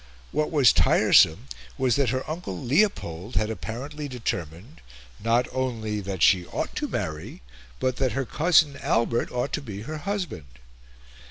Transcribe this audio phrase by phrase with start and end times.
[0.31, 1.45] What was tiresome
[1.77, 4.81] was that her uncle Leopold had apparently determined,
[5.23, 7.43] not only that she ought to marry,
[7.79, 10.57] but that her cousin Albert ought to be her husband.